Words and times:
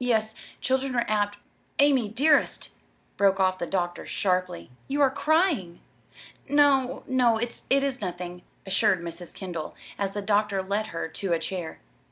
"Yes, 0.00 0.34
children 0.60 0.96
are 0.96 1.04
apt 1.06 1.38
Amy, 1.78 2.08
dearest!" 2.08 2.70
broke 3.16 3.38
off 3.38 3.60
the 3.60 3.68
doctor, 3.68 4.04
sharply, 4.04 4.68
"you 4.88 5.00
are 5.00 5.12
crying!" 5.12 5.78
"No, 6.48 7.04
no, 7.06 7.38
it 7.38 7.60
is 7.70 8.00
nothing," 8.00 8.42
assured 8.66 9.00
Mrs. 9.00 9.32
Kendall, 9.32 9.76
as 9.96 10.10
the 10.10 10.22
doctor 10.22 10.60
led 10.60 10.88
her 10.88 11.06
to 11.06 11.32
a 11.32 11.38
chair. 11.38 11.78